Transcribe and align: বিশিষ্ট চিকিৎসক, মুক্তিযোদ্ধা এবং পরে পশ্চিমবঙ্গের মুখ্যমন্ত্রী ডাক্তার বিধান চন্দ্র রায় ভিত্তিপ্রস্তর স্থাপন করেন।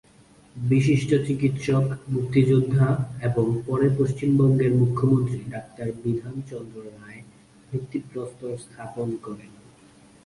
বিশিষ্ট 0.55 1.11
চিকিৎসক, 1.27 1.85
মুক্তিযোদ্ধা 2.09 2.87
এবং 3.23 3.45
পরে 3.67 3.87
পশ্চিমবঙ্গের 3.97 4.71
মুখ্যমন্ত্রী 4.75 5.39
ডাক্তার 5.49 5.87
বিধান 6.03 6.35
চন্দ্র 6.49 6.77
রায় 6.97 7.21
ভিত্তিপ্রস্তর 7.69 8.51
স্থাপন 8.57 9.07
করেন। 9.25 9.51